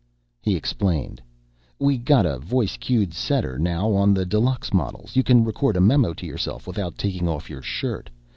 [0.41, 1.21] He explained,
[1.77, 5.15] "We got a voice cued setter now on the deluxe models.
[5.15, 8.09] You can record a memo to yourself without taking off your shirt.